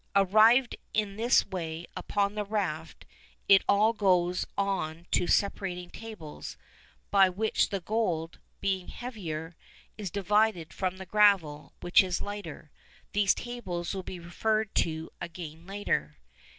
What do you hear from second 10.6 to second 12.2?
from the gravel, which is